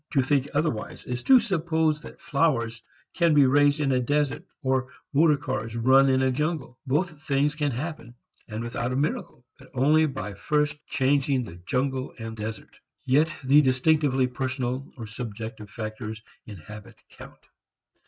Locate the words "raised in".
3.45-3.91